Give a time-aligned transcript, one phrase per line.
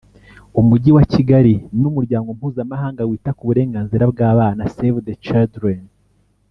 [0.59, 5.79] umujyi wa Kigali n’umuryango mpuzamahanga wita ku burenganzira bw’abana Save The Children